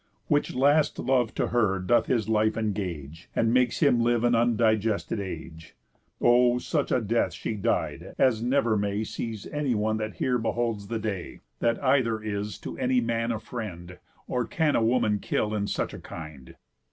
Which 0.29 0.55
last 0.55 0.97
love 0.97 1.35
to 1.35 1.49
her 1.49 1.77
doth 1.77 2.07
his 2.07 2.27
life 2.27 2.57
engage, 2.57 3.29
And 3.35 3.53
makes 3.53 3.81
him 3.81 4.01
live 4.01 4.23
an 4.23 4.33
undigested 4.33 5.19
age. 5.19 5.75
O! 6.19 6.57
such 6.57 6.91
a 6.91 6.99
death 6.99 7.33
she 7.35 7.53
died 7.53 8.15
as 8.17 8.41
never 8.41 8.75
may 8.75 9.03
Seize 9.03 9.45
anyone 9.45 9.97
that 9.97 10.15
here 10.15 10.39
beholds 10.39 10.87
the 10.87 10.97
day, 10.97 11.41
That 11.59 11.77
either 11.83 12.19
is 12.19 12.57
to 12.61 12.75
any 12.79 12.99
man 12.99 13.31
a 13.31 13.37
friend, 13.39 13.99
Or 14.27 14.43
can 14.47 14.75
a 14.75 14.83
woman 14.83 15.19
kill 15.19 15.53
in 15.53 15.67
such 15.67 15.93
a 15.93 15.99
kind. 15.99 16.55